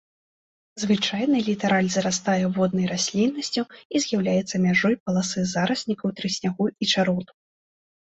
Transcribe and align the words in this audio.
Звычайна 0.83 1.37
літараль 1.49 1.89
зарастае 1.97 2.39
воднай 2.57 2.89
расліннасцю 2.93 3.61
і 3.93 4.03
з'яўляецца 4.09 4.55
мяжой 4.67 5.01
паласы 5.05 5.49
зараснікаў 5.55 6.07
трыснягу 6.21 6.65
і 6.81 6.95
чароту. 6.95 7.33